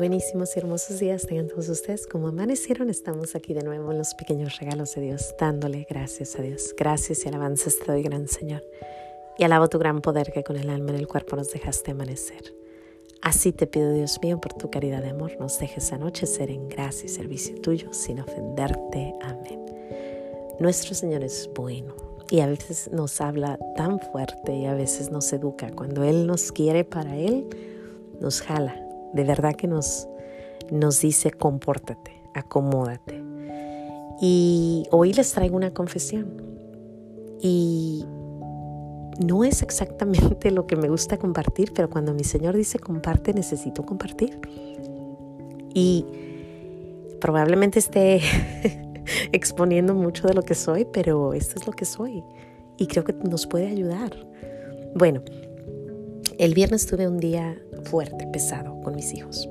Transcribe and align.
buenísimos 0.00 0.56
y 0.56 0.58
hermosos 0.58 0.98
días 0.98 1.26
tengan 1.26 1.48
todos 1.48 1.68
ustedes. 1.68 2.06
Como 2.06 2.28
amanecieron, 2.28 2.88
estamos 2.88 3.34
aquí 3.34 3.52
de 3.52 3.62
nuevo 3.62 3.92
en 3.92 3.98
los 3.98 4.14
pequeños 4.14 4.58
regalos 4.58 4.94
de 4.94 5.02
Dios, 5.02 5.34
dándole 5.38 5.86
gracias 5.90 6.36
a 6.36 6.42
Dios. 6.42 6.74
Gracias 6.74 7.26
y 7.26 7.28
alabanzas 7.28 7.78
te 7.78 7.92
doy, 7.92 8.02
gran 8.02 8.26
Señor. 8.26 8.64
Y 9.36 9.44
alabo 9.44 9.68
tu 9.68 9.78
gran 9.78 10.00
poder 10.00 10.32
que 10.32 10.42
con 10.42 10.56
el 10.56 10.70
alma 10.70 10.92
en 10.92 10.96
el 10.96 11.06
cuerpo 11.06 11.36
nos 11.36 11.52
dejaste 11.52 11.90
amanecer. 11.90 12.54
Así 13.20 13.52
te 13.52 13.66
pido, 13.66 13.92
Dios 13.92 14.18
mío, 14.22 14.40
por 14.40 14.54
tu 14.54 14.70
caridad 14.70 15.02
de 15.02 15.10
amor, 15.10 15.36
nos 15.38 15.58
dejes 15.58 15.92
anochecer 15.92 16.50
en 16.50 16.70
gracia 16.70 17.04
y 17.04 17.10
servicio 17.10 17.60
tuyo 17.60 17.92
sin 17.92 18.20
ofenderte. 18.20 19.12
Amén. 19.20 19.66
Nuestro 20.60 20.94
Señor 20.94 21.22
es 21.24 21.50
bueno 21.54 21.94
y 22.30 22.40
a 22.40 22.46
veces 22.46 22.90
nos 22.90 23.20
habla 23.20 23.58
tan 23.76 24.00
fuerte 24.00 24.54
y 24.54 24.64
a 24.64 24.72
veces 24.72 25.10
nos 25.10 25.30
educa. 25.34 25.70
Cuando 25.72 26.04
Él 26.04 26.26
nos 26.26 26.52
quiere 26.52 26.84
para 26.84 27.18
Él, 27.18 27.46
nos 28.18 28.40
jala 28.40 28.86
de 29.12 29.24
verdad 29.24 29.54
que 29.54 29.66
nos, 29.66 30.08
nos 30.70 31.00
dice 31.00 31.30
compórtate, 31.30 32.22
acomódate. 32.34 33.22
Y 34.20 34.84
hoy 34.90 35.12
les 35.12 35.32
traigo 35.32 35.56
una 35.56 35.72
confesión. 35.72 36.42
Y 37.40 38.04
no 39.24 39.44
es 39.44 39.62
exactamente 39.62 40.50
lo 40.50 40.66
que 40.66 40.76
me 40.76 40.88
gusta 40.88 41.16
compartir, 41.16 41.72
pero 41.74 41.88
cuando 41.88 42.12
mi 42.12 42.24
Señor 42.24 42.56
dice 42.56 42.78
comparte, 42.78 43.32
necesito 43.32 43.84
compartir. 43.84 44.38
Y 45.72 46.04
probablemente 47.20 47.78
esté 47.78 48.20
exponiendo 49.32 49.94
mucho 49.94 50.26
de 50.28 50.34
lo 50.34 50.42
que 50.42 50.54
soy, 50.54 50.84
pero 50.84 51.32
esto 51.32 51.58
es 51.58 51.66
lo 51.66 51.72
que 51.72 51.84
soy. 51.84 52.22
Y 52.76 52.86
creo 52.86 53.04
que 53.04 53.12
nos 53.12 53.46
puede 53.46 53.68
ayudar. 53.68 54.14
Bueno, 54.94 55.22
el 56.40 56.54
viernes 56.54 56.86
tuve 56.86 57.06
un 57.06 57.18
día 57.18 57.60
fuerte, 57.84 58.26
pesado 58.28 58.80
con 58.80 58.94
mis 58.96 59.12
hijos. 59.12 59.46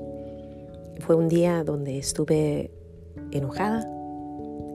Fue 0.98 1.14
un 1.14 1.28
día 1.28 1.62
donde 1.62 1.98
estuve 1.98 2.72
enojada, 3.30 3.88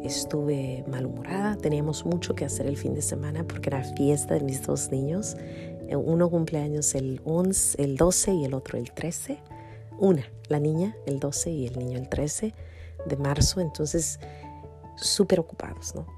estuve 0.01 0.85
malhumorada, 0.87 1.57
teníamos 1.57 2.05
mucho 2.05 2.33
que 2.33 2.45
hacer 2.45 2.67
el 2.67 2.77
fin 2.77 2.93
de 2.93 3.01
semana 3.01 3.43
porque 3.43 3.67
era 3.67 3.83
fiesta 3.83 4.35
de 4.35 4.39
mis 4.45 4.65
dos 4.65 4.91
niños. 4.91 5.35
Uno 5.91 6.29
cumpleaños 6.29 6.95
el, 6.95 7.19
11, 7.25 7.83
el 7.83 7.97
12 7.97 8.33
y 8.33 8.45
el 8.45 8.53
otro 8.53 8.77
el 8.77 8.93
13. 8.93 9.37
Una, 9.99 10.23
la 10.47 10.61
niña 10.61 10.95
el 11.05 11.19
12 11.19 11.51
y 11.51 11.67
el 11.67 11.77
niño 11.77 11.99
el 11.99 12.07
13 12.07 12.53
de 13.07 13.17
marzo, 13.17 13.59
entonces 13.59 14.21
súper 14.95 15.41
ocupados, 15.41 15.93
¿no? 15.93 16.14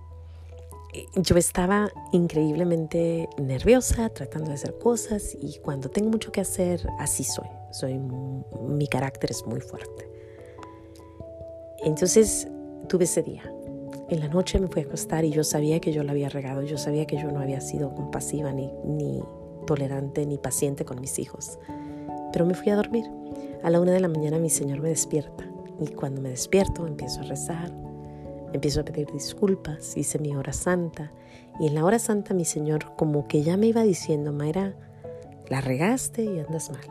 Yo 1.16 1.38
estaba 1.38 1.90
increíblemente 2.12 3.30
nerviosa 3.38 4.10
tratando 4.10 4.50
de 4.50 4.56
hacer 4.56 4.78
cosas 4.78 5.36
y 5.40 5.60
cuando 5.60 5.90
tengo 5.90 6.10
mucho 6.10 6.32
que 6.32 6.42
hacer, 6.42 6.88
así 7.00 7.24
soy. 7.24 7.48
soy 7.72 8.00
mi 8.68 8.88
carácter 8.88 9.32
es 9.32 9.46
muy 9.46 9.62
fuerte. 9.62 10.10
Entonces 11.84 12.48
tuve 12.88 13.04
ese 13.04 13.24
día. 13.24 13.44
En 14.10 14.22
la 14.22 14.30
noche 14.30 14.60
me 14.60 14.68
fui 14.68 14.82
a 14.84 14.86
acostar 14.86 15.26
y 15.26 15.32
yo 15.32 15.44
sabía 15.44 15.80
que 15.80 15.92
yo 15.92 16.04
lo 16.04 16.12
había 16.12 16.30
regado, 16.30 16.62
yo 16.64 16.78
sabía 16.78 17.06
que 17.06 17.18
yo 17.18 17.30
no 17.32 17.42
había 17.42 17.60
sido 17.60 17.94
compasiva 17.94 18.54
ni, 18.54 18.72
ni 18.86 19.22
tolerante 19.66 20.26
ni 20.26 20.38
paciente 20.38 20.86
con 20.86 21.02
mis 21.02 21.20
hijos. 21.20 21.60
Pero 22.32 22.46
me 22.46 22.54
fui 22.54 22.70
a 22.72 22.76
dormir. 22.76 23.06
A 23.64 23.70
la 23.70 23.82
una 23.82 23.92
de 23.92 24.00
la 24.00 24.08
mañana 24.08 24.40
mi 24.40 24.50
Señor 24.50 24.80
me 24.80 24.90
despierta 24.90 25.50
y 25.80 25.88
cuando 25.88 26.22
me 26.22 26.30
despierto 26.30 26.88
empiezo 26.88 27.22
a 27.22 27.24
rezar, 27.24 27.72
Empiezo 28.54 28.82
a 28.82 28.86
pedir 28.86 29.12
disculpas, 29.12 29.98
hice 29.98 30.20
mi 30.20 30.36
hora 30.36 30.54
santa 30.54 31.12
y 31.60 31.68
en 31.68 31.76
la 31.76 31.84
hora 31.84 32.00
santa 32.00 32.34
mi 32.34 32.46
Señor 32.46 32.96
como 32.96 33.28
que 33.28 33.44
ya 33.44 33.58
me 33.58 33.68
iba 33.68 33.84
diciendo, 33.84 34.32
Mayra, 34.32 34.76
la 35.50 35.62
regaste 35.62 36.24
y 36.24 36.40
andas 36.40 36.72
mal. 36.72 36.86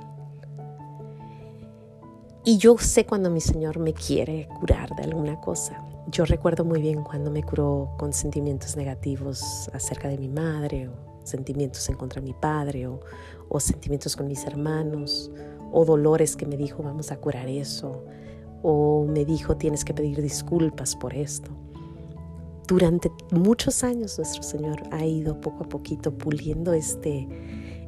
Y 2.44 2.58
yo 2.58 2.78
sé 2.78 3.06
cuando 3.06 3.30
mi 3.30 3.40
Señor 3.40 3.78
me 3.78 3.92
quiere 3.92 4.48
curar 4.60 4.94
de 4.94 5.02
alguna 5.02 5.40
cosa. 5.40 5.82
Yo 6.08 6.24
recuerdo 6.24 6.64
muy 6.64 6.80
bien 6.80 7.02
cuando 7.02 7.30
me 7.30 7.42
curó 7.42 7.94
con 7.98 8.12
sentimientos 8.12 8.76
negativos 8.76 9.68
acerca 9.72 10.08
de 10.08 10.18
mi 10.18 10.28
madre 10.28 10.88
o 10.88 10.92
sentimientos 11.24 11.88
en 11.88 11.96
contra 11.96 12.20
de 12.20 12.28
mi 12.28 12.34
padre 12.34 12.86
o, 12.86 13.00
o 13.48 13.58
sentimientos 13.58 14.14
con 14.14 14.28
mis 14.28 14.44
hermanos 14.44 15.32
o 15.72 15.84
dolores 15.84 16.36
que 16.36 16.46
me 16.46 16.56
dijo 16.56 16.84
vamos 16.84 17.10
a 17.10 17.16
curar 17.16 17.48
eso 17.48 18.04
o 18.62 19.06
me 19.06 19.24
dijo 19.24 19.56
tienes 19.56 19.84
que 19.84 19.94
pedir 19.94 20.20
disculpas 20.22 20.96
por 20.96 21.14
esto. 21.14 21.50
Durante 22.66 23.12
muchos 23.30 23.84
años 23.84 24.18
nuestro 24.18 24.42
Señor 24.42 24.82
ha 24.90 25.04
ido 25.04 25.40
poco 25.40 25.64
a 25.64 25.68
poquito 25.68 26.12
puliendo 26.12 26.72
este, 26.72 27.28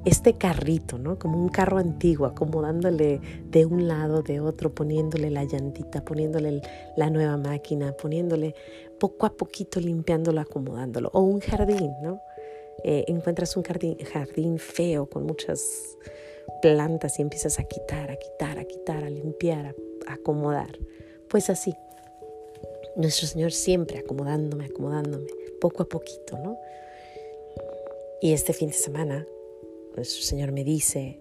este 0.05 0.35
carrito, 0.35 0.99
¿no? 0.99 1.19
Como 1.19 1.43
un 1.43 1.49
carro 1.49 1.79
antiguo, 1.79 2.27
acomodándole 2.27 3.21
de 3.51 3.67
un 3.67 3.89
lado, 3.89 4.23
de 4.23 4.39
otro, 4.39 4.73
poniéndole 4.73 5.31
la 5.31 5.43
llantita, 5.43 6.05
poniéndole 6.05 6.63
la 6.97 7.11
nueva 7.11 7.37
máquina, 7.37 7.93
poniéndole 7.93 8.55
poco 9.01 9.27
a 9.27 9.37
poquito 9.37 9.81
limpiándolo, 9.81 10.41
acomodándolo. 10.41 11.11
O 11.13 11.23
un 11.23 11.41
jardín, 11.41 11.91
¿no? 12.01 12.21
Eh, 12.85 13.05
encuentras 13.09 13.57
un 13.57 13.65
jardín, 13.65 13.97
jardín 13.99 14.59
feo 14.59 15.07
con 15.07 15.27
muchas 15.27 15.61
plantas 16.63 17.19
y 17.19 17.23
empiezas 17.23 17.59
a 17.59 17.65
quitar, 17.65 18.11
a 18.11 18.17
quitar, 18.17 18.59
a 18.59 18.65
quitar, 18.65 19.03
a 19.05 19.11
limpiar, 19.11 19.67
a 19.67 19.75
acomodar. 20.13 20.79
Pues 21.29 21.51
así, 21.51 21.75
nuestro 22.97 23.27
Señor 23.27 23.53
siempre 23.53 23.99
acomodándome, 23.99 24.67
acomodándome, 24.67 25.27
poco 25.61 25.83
a 25.83 25.89
poquito, 25.89 26.39
¿no? 26.39 26.59
Y 28.21 28.33
este 28.33 28.53
fin 28.53 28.69
de 28.69 28.75
semana, 28.75 29.27
nuestro 29.95 30.23
Señor 30.23 30.53
me 30.53 30.65
dice 30.65 31.21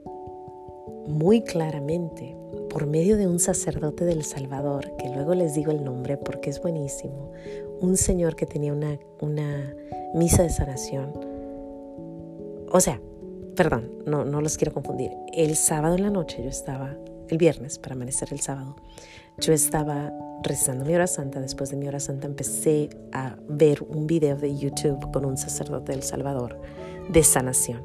muy 1.07 1.41
claramente, 1.41 2.35
por 2.69 2.85
medio 2.85 3.17
de 3.17 3.27
un 3.27 3.39
sacerdote 3.39 4.05
del 4.05 4.23
Salvador, 4.23 4.95
que 4.97 5.09
luego 5.09 5.33
les 5.33 5.55
digo 5.55 5.71
el 5.71 5.83
nombre 5.83 6.17
porque 6.17 6.49
es 6.49 6.61
buenísimo, 6.61 7.31
un 7.79 7.95
señor 7.97 8.35
que 8.35 8.45
tenía 8.45 8.73
una, 8.73 8.99
una 9.21 9.75
misa 10.13 10.43
de 10.43 10.49
sanación. 10.49 11.13
O 12.69 12.79
sea, 12.79 12.99
perdón, 13.55 13.91
no, 14.05 14.25
no 14.25 14.41
los 14.41 14.57
quiero 14.57 14.73
confundir. 14.73 15.11
El 15.33 15.55
sábado 15.55 15.95
en 15.95 16.03
la 16.03 16.09
noche 16.09 16.43
yo 16.43 16.49
estaba 16.49 16.97
el 17.29 17.37
viernes 17.37 17.79
para 17.79 17.95
amanecer 17.95 18.29
el 18.31 18.39
sábado, 18.39 18.75
yo 19.39 19.53
estaba 19.53 20.11
rezando 20.43 20.85
mi 20.85 20.95
hora 20.95 21.07
santa. 21.07 21.39
Después 21.39 21.69
de 21.69 21.77
mi 21.77 21.87
hora 21.87 21.99
santa 21.99 22.27
empecé 22.27 22.89
a 23.11 23.35
ver 23.47 23.83
un 23.83 24.07
video 24.07 24.35
de 24.35 24.57
YouTube 24.57 25.11
con 25.11 25.25
un 25.25 25.37
sacerdote 25.37 25.91
del 25.91 26.03
Salvador 26.03 26.59
de 27.09 27.23
sanación. 27.23 27.83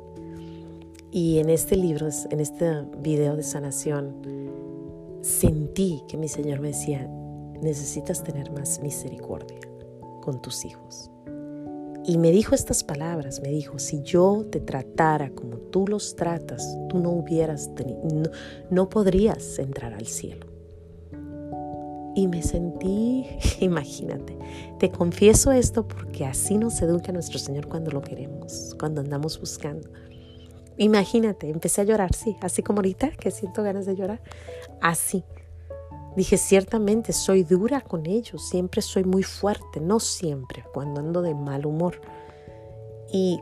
Y 1.11 1.39
en 1.39 1.51
este 1.51 1.77
libro, 1.77 2.09
en 2.31 2.41
este 2.41 2.83
video 2.99 3.37
de 3.37 3.43
sanación, 3.43 4.17
sentí 5.21 6.03
que 6.09 6.17
mi 6.17 6.29
Señor 6.29 6.61
me 6.61 6.69
decía, 6.69 7.07
necesitas 7.61 8.25
tener 8.25 8.51
más 8.51 8.81
misericordia 8.81 9.61
con 10.23 10.41
tus 10.41 10.65
hijos. 10.65 11.12
Y 12.05 12.19
me 12.19 12.33
dijo 12.33 12.55
estas 12.55 12.83
palabras, 12.83 13.41
me 13.41 13.49
dijo, 13.49 13.79
si 13.79 14.03
yo 14.03 14.45
te 14.51 14.59
tratara 14.59 15.31
como 15.31 15.57
tú 15.57 15.87
los 15.87 16.17
tratas, 16.17 16.77
tú 16.89 16.99
no 16.99 17.11
hubieras 17.11 17.73
tenido, 17.77 18.31
no, 18.71 18.89
podrías 18.89 19.59
entrar 19.61 19.95
al 19.95 20.07
cielo. 20.07 20.47
Y 22.17 22.27
me 22.27 22.43
sentí, 22.43 23.27
imagínate, 23.61 24.37
te 24.81 24.91
confieso 24.91 25.53
esto 25.53 25.87
porque 25.87 26.27
así 26.27 26.59
nos 26.59 26.83
educa 26.83 27.13
nuestro 27.13 27.39
Señor 27.39 27.69
cuando 27.69 27.93
lo 27.93 28.03
queremos, 28.03 28.75
cuando 28.81 29.01
andamos 29.01 29.39
buscando. 29.39 29.89
Imagínate, 30.79 31.51
empecé 31.51 31.83
a 31.83 31.85
llorar, 31.85 32.15
sí, 32.15 32.37
así 32.41 32.63
como 32.63 32.79
ahorita 32.79 33.11
que 33.11 33.31
siento 33.31 33.63
ganas 33.63 33.87
de 33.87 33.95
llorar, 33.95 34.21
así. 34.81 35.23
Dije, 36.17 36.37
ciertamente 36.37 37.13
soy 37.13 37.43
dura 37.43 37.81
con 37.81 38.07
ellos, 38.07 38.47
siempre 38.49 38.83
soy 38.83 39.05
muy 39.05 39.23
fuerte, 39.23 39.81
no 39.81 39.99
siempre, 39.99 40.65
cuando 40.75 41.01
ando 41.01 41.23
de 41.23 41.35
mal 41.35 41.65
humor. 41.65 42.01
Y 43.11 43.41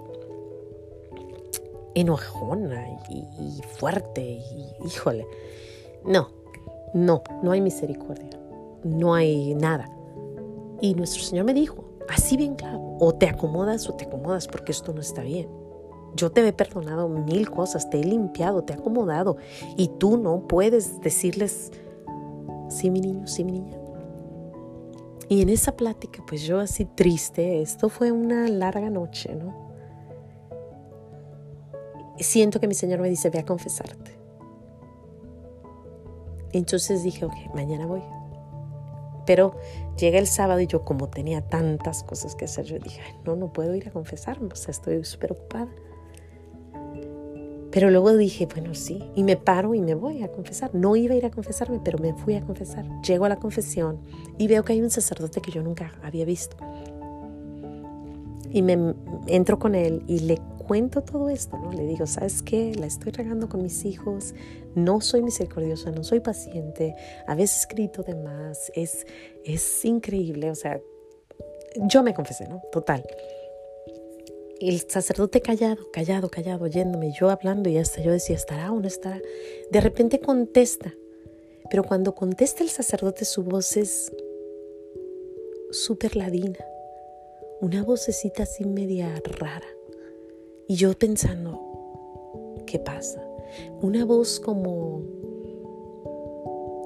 enojona 1.94 2.86
y, 3.09 3.60
fuerte, 3.78 4.22
y 4.22 4.86
híjole. 4.86 5.27
No, 6.04 6.30
no, 6.94 7.22
no 7.42 7.53
hay 7.53 7.60
misericordia, 7.60 8.39
no 8.84 9.15
hay 9.15 9.54
nada. 9.54 9.91
Y 10.80 10.94
nuestro 10.94 11.22
Señor 11.22 11.44
me 11.44 11.54
dijo, 11.54 11.84
así 12.09 12.36
bien 12.36 12.54
claro, 12.54 12.97
o 13.00 13.12
te 13.15 13.28
acomodas 13.28 13.89
o 13.89 13.94
te 13.94 14.04
acomodas 14.04 14.47
porque 14.47 14.72
esto 14.72 14.92
no 14.92 15.00
está 15.00 15.22
bien. 15.22 15.48
Yo 16.15 16.30
te 16.30 16.47
he 16.47 16.53
perdonado 16.53 17.09
mil 17.09 17.50
cosas, 17.50 17.89
te 17.91 18.00
he 18.00 18.04
limpiado, 18.04 18.62
te 18.62 18.72
he 18.72 18.77
acomodado 18.77 19.36
y 19.77 19.89
tú 19.89 20.16
no 20.16 20.47
puedes 20.48 21.00
decirles 21.00 21.71
sí 22.80 22.91
mi 22.91 23.00
niño, 23.00 23.27
sí 23.27 23.44
mi 23.44 23.53
niña. 23.53 23.77
Y 25.28 25.42
en 25.42 25.48
esa 25.48 25.77
plática, 25.77 26.24
pues 26.27 26.42
yo 26.42 26.59
así 26.59 26.86
triste, 26.86 27.60
esto 27.60 27.88
fue 27.88 28.10
una 28.10 28.48
larga 28.48 28.91
noche, 28.91 29.34
¿no? 29.34 29.71
Siento 32.18 32.59
que 32.59 32.66
mi 32.66 32.74
Señor 32.74 33.00
me 33.00 33.09
dice, 33.09 33.30
ve 33.30 33.38
a 33.38 33.44
confesarte. 33.44 34.18
Entonces 36.53 37.03
dije, 37.03 37.24
ok, 37.24 37.34
mañana 37.54 37.86
voy. 37.86 38.03
Pero 39.27 39.54
llega 39.97 40.18
el 40.18 40.27
sábado 40.27 40.60
y 40.60 40.66
yo 40.66 40.84
como 40.84 41.09
tenía 41.09 41.42
tantas 41.42 42.03
cosas 42.03 42.34
que 42.34 42.47
hacer, 42.47 42.65
yo 42.65 42.78
dije, 42.78 43.00
no, 43.24 43.36
no 43.36 43.53
puedo 43.53 43.74
ir 43.74 43.88
a 43.88 43.92
confesarme, 43.92 44.48
o 44.53 44.56
sea, 44.56 44.72
estoy 44.72 45.04
súper 45.04 45.32
ocupada. 45.32 45.68
Pero 47.70 47.90
luego 47.90 48.16
dije, 48.16 48.46
bueno, 48.46 48.74
sí, 48.74 49.02
y 49.14 49.22
me 49.22 49.36
paro 49.36 49.74
y 49.74 49.80
me 49.80 49.94
voy 49.94 50.22
a 50.22 50.28
confesar. 50.28 50.74
No 50.74 50.96
iba 50.96 51.14
a 51.14 51.16
ir 51.16 51.26
a 51.26 51.30
confesarme, 51.30 51.80
pero 51.82 51.98
me 51.98 52.14
fui 52.14 52.34
a 52.34 52.40
confesar. 52.40 52.84
Llego 53.02 53.24
a 53.24 53.28
la 53.28 53.36
confesión 53.36 54.00
y 54.38 54.48
veo 54.48 54.64
que 54.64 54.72
hay 54.72 54.82
un 54.82 54.90
sacerdote 54.90 55.40
que 55.40 55.52
yo 55.52 55.62
nunca 55.62 55.92
había 56.02 56.24
visto. 56.24 56.56
Y 58.50 58.62
me 58.62 58.94
entro 59.28 59.60
con 59.60 59.76
él 59.76 60.02
y 60.08 60.20
le 60.20 60.40
cuento 60.66 61.02
todo 61.02 61.28
esto, 61.28 61.56
¿no? 61.56 61.72
Le 61.72 61.86
digo, 61.86 62.06
¿sabes 62.06 62.42
qué? 62.42 62.74
La 62.74 62.86
estoy 62.86 63.12
regando 63.12 63.48
con 63.48 63.62
mis 63.62 63.84
hijos, 63.84 64.34
no 64.74 65.00
soy 65.00 65.22
misericordiosa, 65.22 65.92
no 65.92 66.02
soy 66.02 66.20
paciente, 66.20 66.94
a 67.28 67.34
veces 67.34 67.66
grito 67.68 68.02
de 68.02 68.16
más, 68.16 68.70
es, 68.74 69.06
es 69.44 69.84
increíble, 69.84 70.50
o 70.50 70.54
sea, 70.54 70.80
yo 71.76 72.02
me 72.02 72.14
confesé, 72.14 72.48
¿no? 72.48 72.62
Total 72.72 73.04
el 74.60 74.80
sacerdote 74.80 75.41
callado, 75.41 75.91
callado, 75.91 76.30
callado, 76.30 76.65
oyéndome, 76.65 77.12
yo 77.12 77.30
hablando 77.30 77.71
y 77.71 77.78
hasta 77.78 78.03
yo 78.03 78.12
decía, 78.12 78.36
¿estará 78.36 78.72
o 78.72 78.78
no 78.78 78.86
estará? 78.86 79.21
De 79.71 79.80
repente 79.80 80.21
contesta, 80.21 80.95
pero 81.71 81.83
cuando 81.83 82.15
contesta 82.15 82.62
el 82.62 82.68
sacerdote 82.68 83.24
su 83.24 83.42
voz 83.42 83.77
es 83.77 84.12
súper 85.71 86.16
ladina, 86.16 86.59
una 87.60 87.83
vocecita 87.83 88.42
así 88.42 88.65
media 88.65 89.21
rara. 89.39 89.66
Y 90.68 90.77
yo 90.77 90.92
pensando, 90.97 91.60
¿qué 92.66 92.78
pasa? 92.78 93.27
Una 93.80 94.04
voz 94.04 94.39
como, 94.41 95.03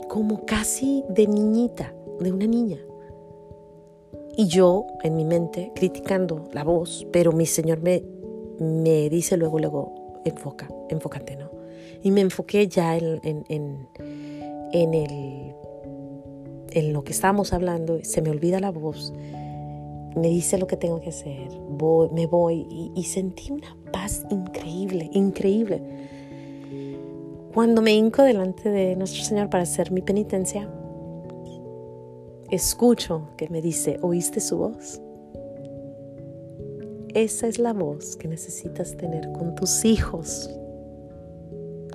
como 0.08 0.46
casi 0.46 1.04
de 1.08 1.26
niñita, 1.26 1.94
de 2.20 2.32
una 2.32 2.46
niña. 2.46 2.78
Y 4.36 4.46
yo, 4.48 4.86
en 5.02 5.16
mi 5.16 5.24
mente, 5.24 5.70
criticando 5.74 6.48
la 6.52 6.64
voz, 6.64 7.06
pero 7.12 7.32
mi 7.32 7.46
Señor 7.46 7.80
me, 7.80 8.02
me 8.58 9.08
dice 9.08 9.36
luego, 9.36 9.58
luego, 9.58 10.20
enfoca, 10.24 10.68
enfócate, 10.88 11.36
¿no? 11.36 11.50
Y 12.02 12.10
me 12.10 12.20
enfoqué 12.20 12.66
ya 12.66 12.96
en, 12.96 13.20
en, 13.22 13.88
en, 14.72 14.94
el, 14.94 15.54
en 16.72 16.92
lo 16.92 17.04
que 17.04 17.12
estábamos 17.12 17.52
hablando, 17.52 17.98
se 18.02 18.22
me 18.22 18.30
olvida 18.30 18.58
la 18.58 18.70
voz, 18.70 19.12
me 20.16 20.28
dice 20.28 20.58
lo 20.58 20.66
que 20.66 20.76
tengo 20.76 21.00
que 21.00 21.10
hacer, 21.10 21.48
voy, 21.70 22.08
me 22.12 22.26
voy 22.26 22.66
y, 22.68 22.92
y 22.94 23.04
sentí 23.04 23.52
una 23.52 23.76
paz 23.92 24.24
increíble, 24.30 25.10
increíble. 25.12 25.80
Cuando 27.54 27.82
me 27.82 27.94
hinco 27.94 28.22
delante 28.22 28.68
de 28.68 28.96
nuestro 28.96 29.22
Señor 29.22 29.48
para 29.48 29.62
hacer 29.62 29.92
mi 29.92 30.02
penitencia, 30.02 30.68
escucho 32.54 33.28
que 33.36 33.48
me 33.48 33.60
dice, 33.60 33.98
¿oíste 34.02 34.40
su 34.40 34.58
voz? 34.58 35.00
Esa 37.14 37.46
es 37.46 37.58
la 37.58 37.72
voz 37.72 38.16
que 38.16 38.28
necesitas 38.28 38.96
tener 38.96 39.30
con 39.32 39.54
tus 39.54 39.84
hijos. 39.84 40.50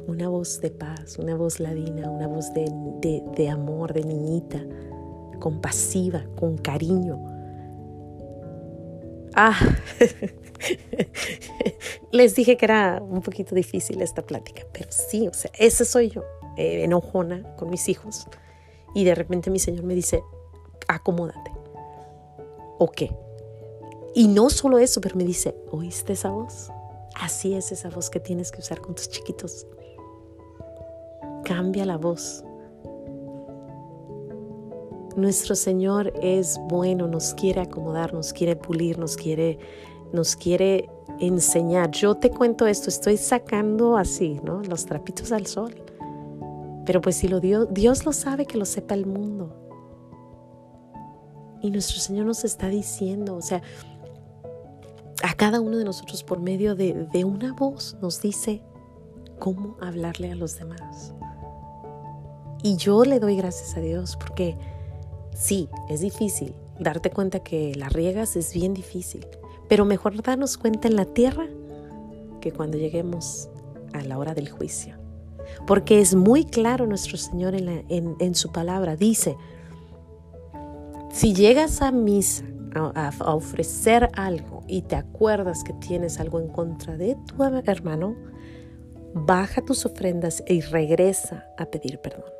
Una 0.07 0.29
voz 0.29 0.59
de 0.61 0.71
paz, 0.71 1.17
una 1.17 1.35
voz 1.35 1.59
ladina, 1.59 2.09
una 2.09 2.27
voz 2.27 2.51
de, 2.53 3.49
amor, 3.49 3.93
de 3.93 4.03
niñita, 4.03 4.61
compasiva, 5.39 6.25
con 6.37 6.57
cariño. 6.57 7.19
Ah, 9.35 9.57
les 12.11 12.35
dije 12.35 12.57
que 12.57 12.65
era 12.65 13.01
un 13.01 13.21
poquito 13.21 13.55
difícil 13.55 14.01
esta 14.01 14.23
plática, 14.23 14.63
pero 14.73 14.91
sí, 14.91 15.27
o 15.27 15.33
sea, 15.33 15.51
esa 15.59 15.85
soy 15.85 16.09
yo, 16.09 16.23
eh, 16.57 16.83
enojona 16.83 17.55
con 17.55 17.69
mis 17.69 17.87
hijos. 17.87 18.27
Y 18.95 19.03
de 19.03 19.15
repente 19.15 19.51
mi 19.51 19.59
Señor 19.59 19.83
me 19.83 19.93
dice, 19.93 20.23
acomódate. 20.87 21.51
¿O 22.77 22.89
qué? 22.89 23.15
Y 24.15 24.27
no 24.27 24.49
solo 24.49 24.79
eso, 24.79 25.01
pero 25.01 25.15
me 25.15 25.23
dice, 25.23 25.55
¿oíste 25.71 26.13
esa 26.13 26.31
voz? 26.31 26.71
Así 27.15 27.53
es 27.53 27.71
esa 27.71 27.89
voz 27.89 28.09
que 28.09 28.19
tienes 28.19 28.51
que 28.51 28.59
usar 28.59 28.81
con 28.81 28.95
tus 28.95 29.09
chiquitos. 29.09 29.67
Cambia 31.43 31.85
la 31.85 31.97
voz. 31.97 32.43
Nuestro 35.15 35.55
Señor 35.55 36.13
es 36.21 36.59
bueno, 36.69 37.07
nos 37.07 37.33
quiere 37.33 37.61
acomodar, 37.61 38.13
nos 38.13 38.31
quiere 38.31 38.55
pulir, 38.55 38.97
nos 38.97 39.17
quiere, 39.17 39.59
nos 40.13 40.35
quiere 40.35 40.89
enseñar. 41.19 41.91
Yo 41.91 42.15
te 42.15 42.29
cuento 42.29 42.65
esto, 42.65 42.89
estoy 42.89 43.17
sacando 43.17 43.97
así, 43.97 44.39
¿no? 44.43 44.61
Los 44.63 44.85
trapitos 44.85 45.31
al 45.31 45.45
sol. 45.45 45.75
Pero 46.85 47.01
pues 47.01 47.17
si 47.17 47.27
lo 47.27 47.39
dio, 47.39 47.65
Dios 47.65 48.05
lo 48.05 48.13
sabe, 48.13 48.45
que 48.45 48.57
lo 48.57 48.65
sepa 48.65 48.93
el 48.93 49.05
mundo. 49.05 49.68
Y 51.61 51.71
nuestro 51.71 51.99
Señor 51.99 52.25
nos 52.25 52.43
está 52.45 52.69
diciendo, 52.69 53.35
o 53.35 53.41
sea, 53.41 53.61
a 55.23 55.33
cada 55.33 55.59
uno 55.59 55.77
de 55.77 55.85
nosotros 55.85 56.23
por 56.23 56.39
medio 56.39 56.75
de, 56.75 57.25
una 57.25 57.53
voz 57.53 57.97
nos 58.01 58.21
dice 58.21 58.61
cómo 59.37 59.77
hablarle 59.81 60.31
a 60.31 60.35
los 60.35 60.57
demás. 60.57 61.13
Y 62.63 62.77
yo 62.77 63.03
le 63.03 63.19
doy 63.19 63.35
gracias 63.35 63.75
a 63.77 63.81
Dios 63.81 64.17
porque 64.17 64.57
sí, 65.33 65.69
es 65.89 66.01
difícil. 66.01 66.53
Darte 66.79 67.09
cuenta 67.09 67.41
que 67.41 67.73
la 67.75 67.89
riegas 67.89 68.35
es 68.35 68.53
bien 68.53 68.73
difícil. 68.73 69.25
Pero 69.67 69.85
mejor 69.85 70.21
darnos 70.21 70.57
cuenta 70.57 70.87
en 70.87 70.95
la 70.95 71.05
tierra 71.05 71.47
que 72.41 72.51
cuando 72.51 72.77
lleguemos 72.77 73.49
a 73.93 74.01
la 74.03 74.17
hora 74.17 74.33
del 74.33 74.49
juicio. 74.49 74.95
Porque 75.67 75.99
es 75.99 76.15
muy 76.15 76.45
claro 76.45 76.85
nuestro 76.85 77.17
Señor 77.17 77.55
en, 77.55 78.15
en 78.19 78.35
su 78.35 78.51
palabra. 78.51 78.95
Dice, 78.95 79.37
si 81.11 81.33
llegas 81.33 81.81
a 81.81 81.91
misa 81.91 82.45
a, 82.75 83.11
ofrecer 83.33 84.09
algo 84.13 84.63
y 84.67 84.83
te 84.83 84.95
acuerdas 84.95 85.63
que 85.63 85.73
tienes 85.73 86.19
algo 86.19 86.39
en 86.39 86.49
contra 86.49 86.97
de 86.97 87.15
tu 87.27 87.43
hermano, 87.43 88.15
baja 89.13 89.63
tus 89.63 89.85
ofrendas 89.85 90.43
y 90.47 90.61
regresa 90.61 91.47
a 91.57 91.65
pedir 91.65 91.99
perdón. 91.99 92.31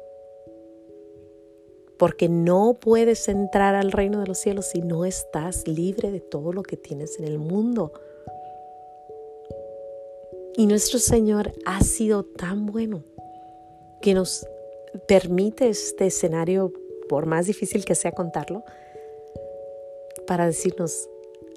Porque 1.98 2.30
no 2.30 2.78
puedes 2.80 3.28
entrar 3.28 3.76
al 3.76 3.92
reino 3.92 4.22
de 4.22 4.28
los 4.28 4.38
cielos 4.38 4.68
si 4.68 4.82
no 4.82 5.04
estás 5.04 5.68
libre 5.68 6.12
de 6.12 6.22
todo 6.22 6.54
lo 6.54 6.64
que 6.64 6.78
tienes 6.78 7.20
en 7.20 7.26
el 7.26 7.40
mundo. 7.40 7.92
Y 10.56 10.66
nuestro 10.66 11.00
Señor 11.00 11.52
ha 11.66 11.82
sido 11.82 12.24
tan 12.24 12.66
bueno 12.66 13.04
que 14.02 14.14
nos 14.14 14.48
permite 15.08 15.70
este 15.70 16.08
escenario 16.08 16.72
por 17.10 17.26
más 17.26 17.48
difícil 17.48 17.84
que 17.84 17.96
sea 17.96 18.14
contarlo, 18.14 18.64
para 20.26 20.46
decirnos, 20.46 21.10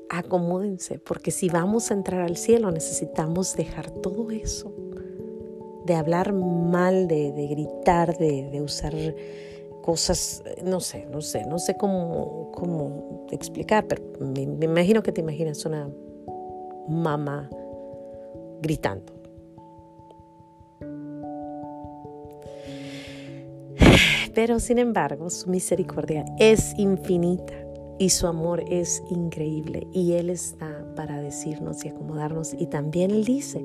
acomódense, 0.08 0.98
porque 0.98 1.30
si 1.30 1.48
vamos 1.48 1.90
a 1.90 1.94
entrar 1.94 2.22
al 2.22 2.36
cielo 2.36 2.70
necesitamos 2.70 3.54
dejar 3.54 3.90
todo 3.90 4.30
eso, 4.30 4.74
de 5.84 5.94
hablar 5.94 6.32
mal, 6.32 7.06
de, 7.06 7.46
gritar, 7.50 8.16
de, 8.16 8.60
usar 8.60 8.94
cosas, 9.82 10.42
no 10.64 10.80
sé, 10.80 11.06
no 11.06 11.20
sé, 11.20 11.44
no 11.44 11.58
sé 11.58 11.76
cómo, 11.76 12.50
cómo 12.52 13.26
explicar, 13.30 13.86
pero 13.86 14.02
me, 14.20 14.46
me 14.46 14.64
imagino 14.64 15.02
que 15.02 15.12
te 15.12 15.20
imaginas 15.20 15.64
una 15.64 15.90
mamá 16.88 17.50
gritando 18.60 19.21
Pero 24.34 24.60
sin 24.60 24.78
embargo, 24.78 25.28
su 25.30 25.50
misericordia 25.50 26.24
es 26.38 26.74
infinita 26.78 27.52
y 27.98 28.10
su 28.10 28.26
amor 28.26 28.64
es 28.68 29.02
increíble 29.10 29.86
y 29.92 30.14
Él 30.14 30.30
está 30.30 30.84
para 30.96 31.20
decirnos 31.20 31.84
y 31.84 31.88
acomodarnos 31.88 32.54
y 32.54 32.66
también 32.66 33.10
Él 33.10 33.24
dice, 33.24 33.62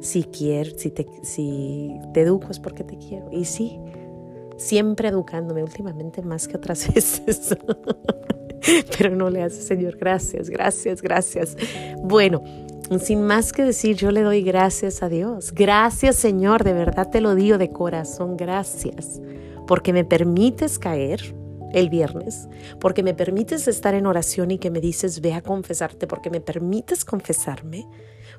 si 0.00 0.24
quiero, 0.24 0.78
si 0.78 0.90
te, 0.90 1.06
si 1.22 1.96
te 2.12 2.20
educo 2.20 2.48
es 2.50 2.60
porque 2.60 2.84
te 2.84 2.98
quiero. 2.98 3.30
Y 3.32 3.46
sí, 3.46 3.80
siempre 4.58 5.08
educándome 5.08 5.62
últimamente 5.62 6.22
más 6.22 6.46
que 6.46 6.56
otras 6.56 6.86
veces. 6.94 7.56
Pero 8.98 9.16
no 9.16 9.30
le 9.30 9.42
hace, 9.42 9.62
Señor, 9.62 9.96
gracias, 9.96 10.50
gracias, 10.50 11.00
gracias. 11.00 11.56
Bueno, 12.02 12.42
sin 13.00 13.22
más 13.22 13.52
que 13.52 13.64
decir, 13.64 13.96
yo 13.96 14.10
le 14.10 14.20
doy 14.20 14.42
gracias 14.42 15.02
a 15.02 15.08
Dios. 15.08 15.52
Gracias, 15.52 16.16
Señor, 16.16 16.62
de 16.62 16.74
verdad 16.74 17.08
te 17.08 17.22
lo 17.22 17.34
digo 17.34 17.56
de 17.56 17.70
corazón, 17.70 18.36
gracias 18.36 19.20
porque 19.70 19.92
me 19.92 20.04
permites 20.04 20.80
caer 20.80 21.32
el 21.72 21.90
viernes, 21.90 22.48
porque 22.80 23.04
me 23.04 23.14
permites 23.14 23.68
estar 23.68 23.94
en 23.94 24.04
oración 24.04 24.50
y 24.50 24.58
que 24.58 24.68
me 24.68 24.80
dices, 24.80 25.20
ve 25.20 25.32
a 25.32 25.42
confesarte, 25.42 26.08
porque 26.08 26.28
me 26.28 26.40
permites 26.40 27.04
confesarme, 27.04 27.86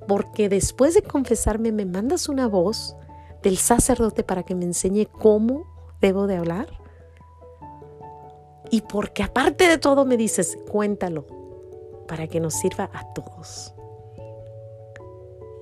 porque 0.10 0.50
después 0.50 0.94
de 0.94 1.04
confesarme 1.04 1.72
me 1.72 1.86
mandas 1.86 2.28
una 2.28 2.50
voz 2.50 2.98
del 3.44 3.56
sacerdote 3.56 4.26
para 4.26 4.44
que 4.44 4.56
me 4.56 4.66
enseñe 4.66 5.06
cómo 5.06 5.74
debo 6.02 6.28
de 6.28 6.36
hablar. 6.36 6.68
Y 8.70 8.82
porque 8.82 9.24
aparte 9.24 9.70
de 9.70 9.78
todo 9.78 10.04
me 10.04 10.18
dices, 10.18 10.58
cuéntalo, 10.70 11.28
para 12.10 12.28
que 12.28 12.42
nos 12.42 12.56
sirva 12.56 12.90
a 12.92 13.14
todos. 13.14 13.74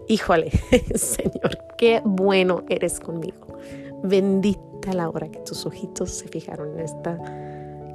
Híjole, 0.07 0.49
Señor, 0.95 1.59
qué 1.77 2.01
bueno 2.03 2.63
eres 2.69 2.99
conmigo. 2.99 3.59
Bendito 4.01 4.68
a 4.89 4.93
la 4.93 5.09
hora 5.09 5.29
que 5.29 5.39
tus 5.39 5.65
ojitos 5.65 6.11
se 6.11 6.27
fijaron 6.27 6.73
en 6.73 6.79
esta, 6.79 7.17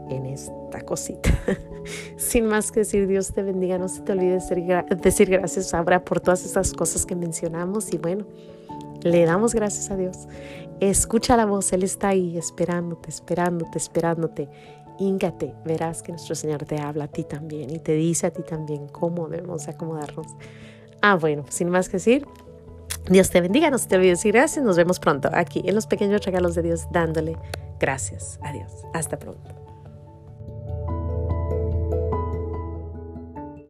en 0.09 0.27
esta 0.27 0.81
cosita. 0.85 1.31
Sin 2.17 2.47
más 2.47 2.73
que 2.73 2.81
decir, 2.81 3.07
Dios 3.07 3.33
te 3.33 3.43
bendiga. 3.43 3.79
No 3.79 3.89
se 3.89 4.03
te 4.03 4.13
olvide 4.13 4.39
decir, 5.03 5.31
gracias, 5.31 5.75
Abra, 5.75 6.05
por 6.05 6.21
todas 6.21 6.45
esas 6.45 6.73
cosas 6.73 7.07
que 7.07 7.17
mencionamos. 7.17 7.93
Y 7.93 7.99
bueno, 7.99 8.27
Le 9.03 9.27
damos 9.27 9.55
gracias 9.55 9.91
a 9.91 9.97
Dios. 9.97 10.27
Escucha 10.81 11.37
la 11.37 11.45
voz, 11.45 11.73
Él 11.73 11.83
está 11.83 12.09
ahí 12.09 12.39
esperándote, 12.39 13.11
esperándote, 13.11 13.79
esperándote. 13.79 14.49
Íngate, 14.99 15.55
verás 15.65 16.03
que 16.03 16.13
nuestro 16.13 16.35
Señor 16.35 16.65
te 16.65 16.81
habla 16.81 17.05
a 17.05 17.09
ti 17.09 17.25
también 17.25 17.71
y 17.71 17.81
te 17.81 17.93
dice 17.93 18.29
a 18.29 18.31
ti 18.31 18.43
también 18.43 18.89
cómo 18.89 19.29
debemos 19.29 19.69
acomodarnos. 19.69 20.29
Ah, 21.03 21.17
bueno, 21.17 21.45
sin 21.51 21.69
más 21.69 21.89
que 21.89 21.99
decir, 21.99 22.27
Dios 23.09 23.31
te 23.31 23.41
bendiga, 23.41 23.71
no 23.71 23.79
se 23.79 23.89
te 23.89 23.97
olvide 23.97 24.11
decir 24.11 24.33
gracias, 24.33 24.65
nos 24.65 24.77
vemos 24.77 24.99
pronto 24.99 25.29
aquí 25.33 25.63
en 25.67 25.75
los 25.75 25.87
pequeños 25.87 26.25
regalos 26.25 26.55
de 26.55 26.63
Dios 26.63 26.87
dándole 26.91 27.37
gracias 27.79 28.39
a 28.43 28.53
Dios. 28.53 28.71
Hasta 28.95 29.19
pronto. 29.19 29.64